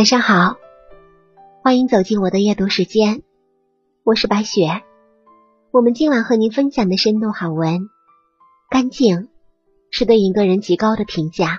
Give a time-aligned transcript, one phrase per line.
[0.00, 0.56] 晚上好，
[1.62, 3.22] 欢迎走进我的阅读时间，
[4.02, 4.82] 我是白雪。
[5.72, 7.80] 我们今晚和您分享的深度好文
[8.70, 9.18] 《干净》，
[9.90, 11.58] 是对一个人极高的评价。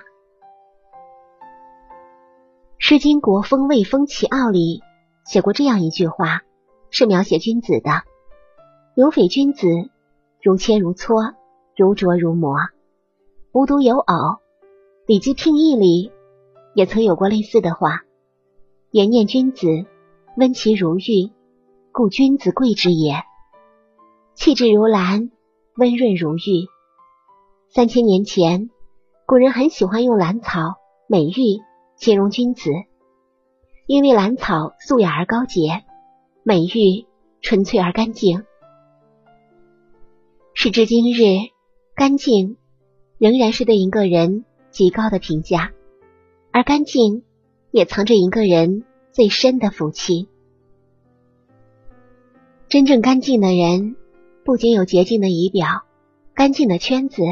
[2.78, 4.82] 诗经·国风·魏风·齐奥》里
[5.24, 6.40] 写过这样一句话，
[6.90, 8.02] 是描写君子的
[8.98, 9.68] ：“有匪君子，
[10.42, 11.34] 如切如磋，
[11.76, 12.56] 如琢如磨。”
[13.54, 14.14] 无独有偶，
[15.06, 16.10] 《礼记聘义》里
[16.74, 18.02] 也曾有过类似的话
[18.92, 19.86] ：“言念君子，
[20.36, 21.32] 温其如玉，
[21.92, 23.22] 故君子贵之也。”
[24.36, 25.30] 气质如兰，
[25.76, 26.68] 温润如玉。
[27.70, 28.68] 三千年前，
[29.24, 30.74] 古人很喜欢用兰草、
[31.06, 31.62] 美玉
[31.96, 32.70] 形容君子，
[33.86, 35.84] 因为兰草素雅而高洁，
[36.42, 37.06] 美玉
[37.40, 38.44] 纯粹而干净。
[40.52, 41.48] 时至今日，
[41.94, 42.58] 干净
[43.16, 45.72] 仍然是对一个人极高的评价，
[46.50, 47.24] 而干净
[47.72, 50.28] 也藏着一个人最深的福气。
[52.68, 53.96] 真正干净的人。
[54.44, 55.84] 不仅有洁净的仪表、
[56.34, 57.22] 干净的圈子，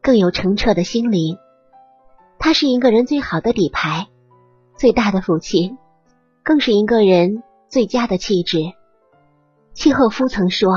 [0.00, 1.36] 更有澄澈的心灵。
[2.38, 4.08] 它是一个人最好的底牌，
[4.78, 5.76] 最大的福气，
[6.42, 8.60] 更是一个人最佳的气质。
[9.74, 10.72] 契诃夫曾说：“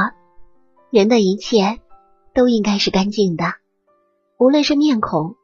[0.91, 1.79] 人的一切
[2.33, 3.45] 都应该是干净的，
[4.37, 5.35] 无论是面孔、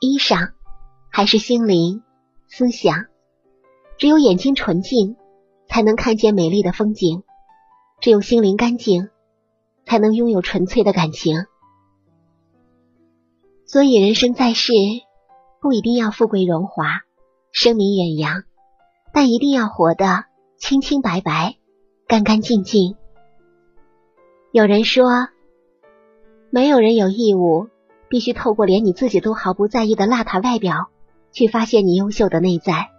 [0.00, 0.50] 衣裳，
[1.12, 2.02] 还是心灵、
[2.50, 3.06] 思想。
[3.96, 5.16] 只有眼睛纯净，
[5.66, 7.22] 才能看见美丽的风景；
[8.00, 9.08] 只有心灵干净。”
[9.86, 11.46] 才能拥有纯粹的感情。
[13.64, 14.72] 所以，人生在世，
[15.60, 17.00] 不一定要富贵荣华、
[17.50, 18.44] 声名远扬，
[19.12, 20.26] 但一定要活得
[20.58, 21.56] 清清白白、
[22.06, 22.94] 干干净净。
[24.52, 25.08] 有人说，
[26.50, 27.68] 没有人有义务
[28.08, 30.90] 必须透过连你自己都毫不在意的邋遢外表，
[31.32, 32.90] 去发现你优秀的内在。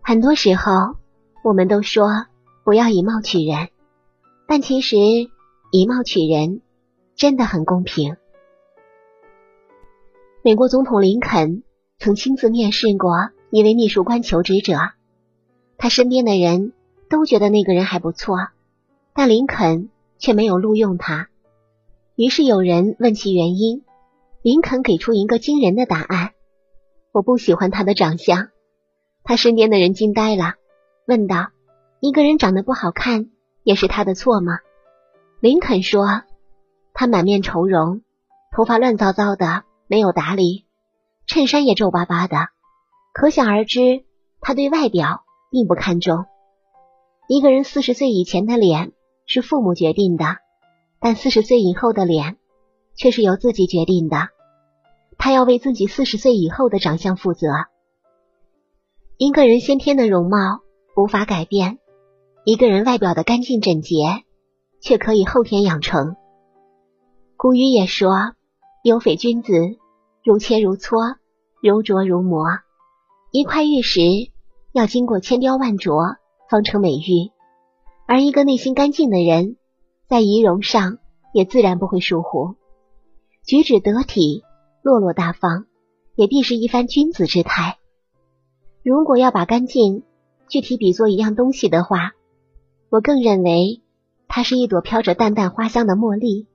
[0.00, 0.96] 很多时候，
[1.42, 2.26] 我们都说
[2.64, 3.68] 不要以貌取人，
[4.46, 4.96] 但其实。
[5.70, 6.62] 以貌取人
[7.14, 8.16] 真的很公平。
[10.42, 11.62] 美国总统林肯
[11.98, 14.78] 曾亲自面试过一位秘书官求职者，
[15.76, 16.72] 他身边的人
[17.10, 18.38] 都觉得那个人还不错，
[19.12, 21.28] 但林肯却没有录用他。
[22.16, 23.82] 于是有人问其原因，
[24.40, 26.30] 林肯给出一个惊人的答案
[27.12, 28.48] ：“我不喜欢他的长相。”
[29.24, 30.54] 他身边的人惊呆了，
[31.06, 31.48] 问道
[32.00, 33.30] ：“一个人长得不好看，
[33.62, 34.58] 也是他的错吗？”
[35.40, 36.22] 林肯说
[36.94, 38.00] ：“他满面愁容，
[38.56, 40.64] 头发乱糟糟的，没有打理，
[41.26, 42.36] 衬衫也皱巴巴的，
[43.12, 44.04] 可想而知，
[44.40, 46.24] 他对外表并不看重。
[47.28, 48.92] 一个人四十岁以前的脸
[49.26, 50.38] 是父母决定的，
[51.00, 52.38] 但四十岁以后的脸
[52.96, 54.30] 却是由自己决定的。
[55.18, 57.48] 他要为自己四十岁以后的长相负责。
[59.18, 60.60] 一个人先天的容貌
[60.96, 61.78] 无法改变，
[62.44, 64.22] 一个人外表的干净整洁。”
[64.80, 66.14] 却可以后天养成。
[67.36, 68.34] 古语也说
[68.84, 69.52] ：“有匪君子，
[70.22, 71.16] 如切如磋，
[71.60, 72.46] 如琢如磨。”
[73.32, 74.00] 一块玉石
[74.70, 76.18] 要经过千雕万琢
[76.48, 77.32] 方成美玉，
[78.06, 79.56] 而一个内心干净的人，
[80.06, 80.98] 在仪容上
[81.34, 82.54] 也自然不会疏忽，
[83.44, 84.44] 举止得体、
[84.82, 85.66] 落落大方，
[86.14, 87.78] 也必是一番君子之态。
[88.82, 90.02] 如果要把干净
[90.48, 92.12] 具体比作一样东西的话，
[92.90, 93.82] 我更认为。
[94.30, 96.46] 它是一朵飘着淡淡花香的茉莉，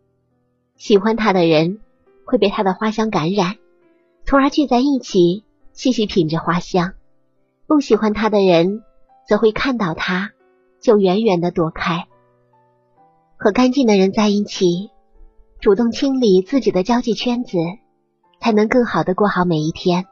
[0.75, 1.79] 喜欢它的人
[2.23, 3.56] 会被它的花香感染，
[4.25, 6.91] 从而聚在一起细细品着花香；
[7.66, 8.83] 不喜欢它的人
[9.28, 10.33] 则会看到它
[10.81, 12.06] 就远远的躲开。
[13.38, 14.91] 和干净的人在一起，
[15.59, 17.57] 主动清理自己的交际圈子，
[18.44, 20.06] 才能更好的过好每一天。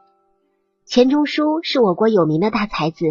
[0.86, 3.04] 钱钟书是我国有名的大才子，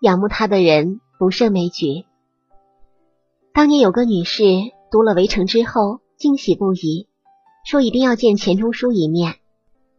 [0.00, 2.04] 仰慕他的人不胜枚举。
[3.52, 4.42] 当年有个女士
[4.90, 7.06] 读了《围城》之后，惊喜不已，
[7.64, 9.36] 说一定要见钱钟书一面。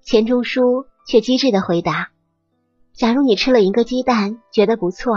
[0.03, 2.11] 钱钟书却机智的回答
[2.91, 5.13] ：“假如你吃了一个鸡蛋，觉得不错，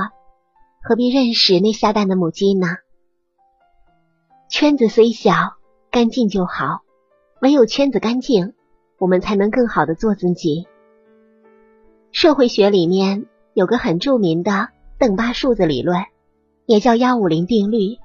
[0.85, 2.69] 何必认识那下蛋的母鸡呢？”
[4.49, 5.33] 圈子虽小，
[5.91, 6.83] 干净就好。
[7.43, 8.55] 唯有圈子干净，
[8.99, 10.67] 我们才能更好的做自己。
[12.13, 16.05] 社会学里面有个很著名的邓巴数字理论，
[16.65, 17.99] 也叫幺五零定律。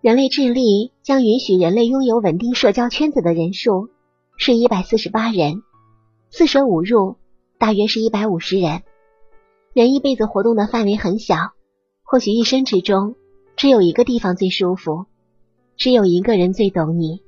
[0.00, 3.88] 人类智力将允许人类拥有稳定社交圈子的人数
[4.36, 5.62] 是一百四十八人，
[6.30, 7.16] 四舍五入
[7.58, 8.82] 大约是一百五十人。
[9.72, 11.52] 人一辈子活动的范围很小，
[12.02, 13.14] 或许一生之中
[13.54, 15.06] 只有一个地方最舒服，
[15.76, 17.22] 只有一个人最懂你。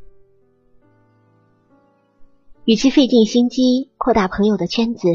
[2.67, 5.07] 与其费尽心机扩大朋友的圈子，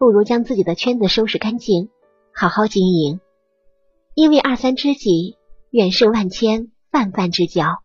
[0.00, 1.90] 不如将自己的圈子收拾干净，
[2.34, 3.20] 好好经营。
[4.14, 5.36] 因为二三知己
[5.70, 7.82] 远胜万千泛泛之交。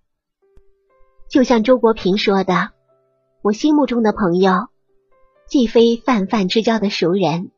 [1.29, 2.71] 就像周国平说的
[3.44, 4.51] ：“我心目中的朋友，
[5.47, 7.51] 既非泛泛之交的熟人，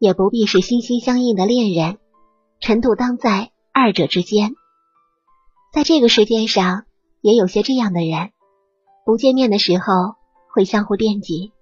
[0.00, 1.98] 也不必是心心相印的恋人，
[2.58, 4.54] 程度当在二者之间。”
[5.72, 6.84] 在这个世界上，
[7.20, 8.30] 也有些这样的人，
[9.06, 10.16] 不见面的时候
[10.52, 11.52] 会相互惦记，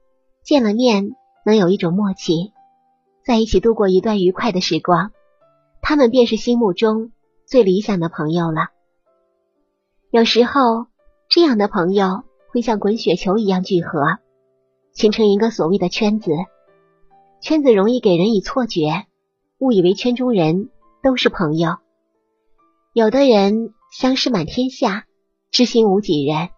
[0.42, 1.14] 见了面
[1.44, 2.52] 能有一种默契，
[3.24, 5.12] 在一起度过一段愉快的时光，
[5.80, 7.12] 他们便是心目中
[7.46, 8.68] 最理想的朋友了。
[10.10, 10.86] 有时候，
[11.28, 14.18] 这样的朋友会像滚雪球一样聚合，
[14.92, 16.32] 形成一个所谓的圈子。
[17.40, 19.06] 圈子容易给人以错觉，
[19.58, 20.70] 误以为圈中人
[21.02, 21.76] 都是朋友。
[22.92, 23.74] 有的人。
[23.90, 25.06] 相识满天下，
[25.50, 26.50] 知心无几人。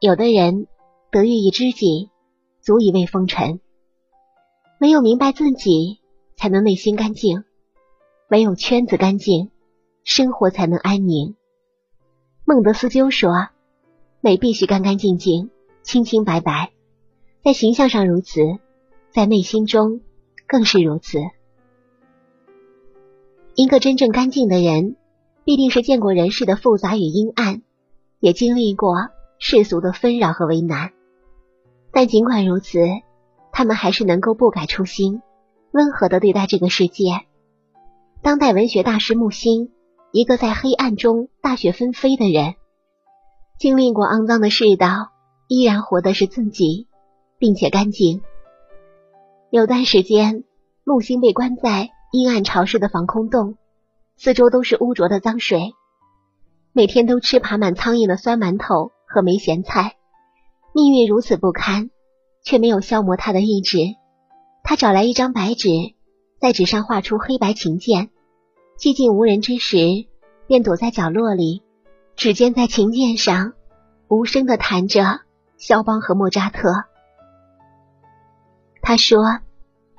[0.00, 0.68] 有的人
[1.12, 2.08] 得遇一知己，
[2.62, 3.60] 足以慰风尘。
[4.80, 6.00] 唯有明白自己，
[6.36, 7.44] 才能内心干净；
[8.30, 9.50] 唯有圈子干净，
[10.04, 11.36] 生活才能安宁。
[12.44, 13.30] 孟德斯鸠说
[14.20, 15.50] ：“美必须干干净净、
[15.82, 16.72] 清清白白，
[17.44, 18.40] 在形象上如此，
[19.10, 20.00] 在内心中
[20.48, 21.18] 更是如此。
[23.54, 24.96] 一个真正干净的人。”
[25.44, 27.62] 必定是见过人世的复杂与阴暗，
[28.20, 28.94] 也经历过
[29.40, 30.92] 世俗的纷扰和为难。
[31.92, 32.78] 但尽管如此，
[33.52, 35.20] 他们还是能够不改初心，
[35.72, 37.20] 温和的对待这个世界。
[38.22, 39.72] 当代文学大师木心，
[40.10, 42.54] 一个在黑暗中大雪纷飞的人，
[43.58, 45.10] 经历过肮脏的世道，
[45.48, 46.88] 依然活的是自己，
[47.38, 48.22] 并且干净。
[49.50, 50.44] 有段时间，
[50.84, 53.56] 木星被关在阴暗潮湿的防空洞。
[54.16, 55.72] 四周都是污浊的脏水，
[56.72, 59.96] 每天都吃爬满苍蝇的酸馒头和没咸菜，
[60.74, 61.90] 命运如此不堪，
[62.42, 63.78] 却没有消磨他的意志。
[64.62, 65.68] 他找来一张白纸，
[66.40, 68.10] 在纸上画出黑白琴键，
[68.78, 69.76] 寂静无人之时，
[70.46, 71.62] 便躲在角落里，
[72.16, 73.52] 指尖在琴键上
[74.08, 75.20] 无声的弹着
[75.56, 76.84] 肖邦和莫扎特。
[78.80, 79.22] 他说：“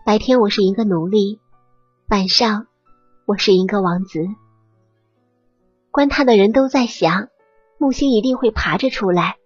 [0.06, 1.40] 白天我是一个奴隶，
[2.10, 2.68] 晚上。”
[3.26, 4.20] 我是一个王子，
[5.92, 7.30] 观他的人都在想，
[7.78, 9.38] 木星一定会爬着出来，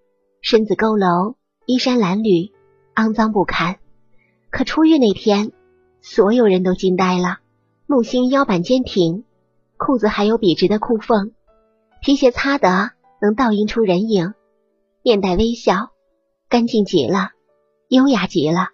[0.41, 1.35] 身子佝偻，
[1.65, 2.51] 衣衫褴褛，
[2.95, 3.77] 肮脏不堪。
[4.49, 5.51] 可出狱那天，
[6.01, 7.39] 所有人都惊呆了。
[7.85, 9.23] 木星腰板坚挺，
[9.77, 11.31] 裤子还有笔直的裤缝，
[12.01, 12.91] 皮鞋擦得
[13.21, 14.33] 能倒映出人影，
[15.03, 15.91] 面带微笑，
[16.49, 17.31] 干净极了，
[17.89, 18.69] 优雅极了。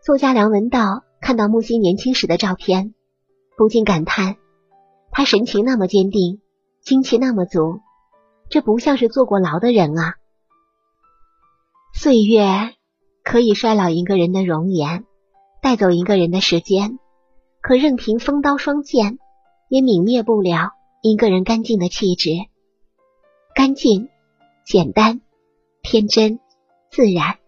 [0.00, 2.94] 作家梁文道看到木星年轻时的照片。
[3.56, 4.36] 不禁感叹，
[5.10, 6.40] 他神情那么坚定，
[6.80, 7.80] 精气那么足，
[8.48, 10.14] 这不像是坐过牢的人啊！
[12.00, 12.76] 岁月
[13.24, 15.04] 可以衰老一个人的容颜，
[15.60, 17.00] 带走一个人的时间，
[17.60, 19.18] 可任凭锋刀双剑，
[19.68, 20.70] 也泯灭不了
[21.02, 22.30] 一个人干净的气质。
[23.52, 24.10] 干净、
[24.64, 25.22] 简单、
[25.82, 26.38] 天真、
[26.88, 27.38] 自然，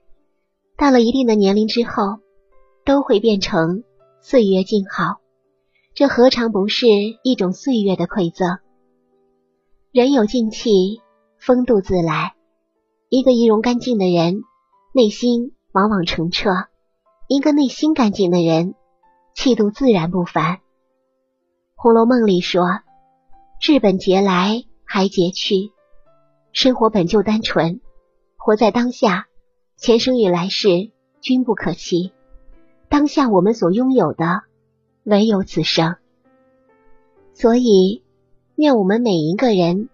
[0.77, 2.19] 到了一定的年龄之后，
[2.85, 3.85] 都会变成
[4.21, 5.21] 岁月静好。
[5.95, 6.89] 这何尝不是
[7.23, 8.59] 一种岁月的馈赠？
[9.93, 11.01] 人有静气，
[11.39, 12.35] 风度自来。
[13.11, 14.45] 一个仪容干净的人，
[14.95, 16.69] 内心往往澄澈；
[17.27, 18.77] 一个内心干净的人，
[19.35, 20.59] 气度自然不凡。
[21.75, 22.63] 《红楼梦》里说
[23.61, 25.73] ：“治本节来，还节去。”
[26.55, 27.81] 生活本就单纯，
[28.37, 29.27] 活在当下，
[29.77, 32.13] 前生与来世均不可期。
[32.89, 34.43] 当下我们所拥有的。
[35.03, 35.97] 唯有此生，
[37.33, 38.05] 所以
[38.55, 39.89] 愿我们每一个人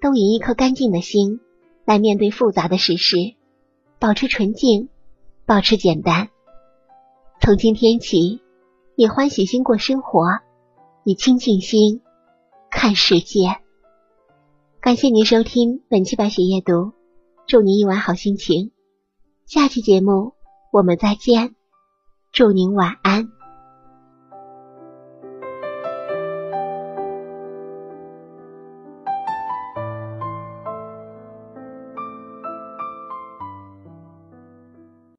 [0.00, 1.40] 都以一颗干净的心
[1.84, 3.16] 来面对复杂的世事，
[3.98, 4.88] 保持纯净，
[5.46, 6.28] 保持简单。
[7.40, 8.40] 从今天起，
[8.96, 10.26] 以欢喜心过生活，
[11.04, 12.00] 以清净心
[12.70, 13.56] 看世界。
[14.80, 16.92] 感谢您收听本期白雪夜读，
[17.46, 18.70] 祝您一晚好心情。
[19.46, 20.34] 下期节目
[20.72, 21.54] 我们再见，
[22.32, 23.41] 祝您晚安。